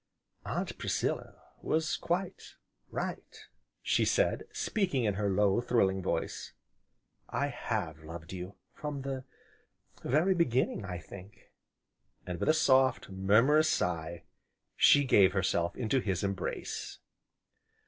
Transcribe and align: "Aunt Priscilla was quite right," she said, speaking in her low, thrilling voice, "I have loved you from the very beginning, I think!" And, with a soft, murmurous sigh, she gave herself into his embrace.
"Aunt 0.47 0.79
Priscilla 0.79 1.39
was 1.61 1.95
quite 1.95 2.55
right," 2.89 3.45
she 3.83 4.03
said, 4.03 4.45
speaking 4.51 5.03
in 5.03 5.13
her 5.13 5.29
low, 5.29 5.61
thrilling 5.61 6.01
voice, 6.01 6.53
"I 7.29 7.49
have 7.49 7.99
loved 7.99 8.33
you 8.33 8.55
from 8.73 9.03
the 9.03 9.25
very 10.03 10.33
beginning, 10.33 10.85
I 10.85 10.97
think!" 10.97 11.51
And, 12.25 12.39
with 12.39 12.49
a 12.49 12.53
soft, 12.55 13.11
murmurous 13.11 13.69
sigh, 13.69 14.23
she 14.75 15.03
gave 15.03 15.33
herself 15.33 15.75
into 15.77 15.99
his 15.99 16.23
embrace. 16.23 16.97